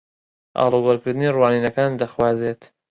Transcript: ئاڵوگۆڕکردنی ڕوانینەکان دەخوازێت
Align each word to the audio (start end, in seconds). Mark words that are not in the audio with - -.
ئاڵوگۆڕکردنی 0.57 1.27
ڕوانینەکان 1.35 1.91
دەخوازێت 2.01 2.61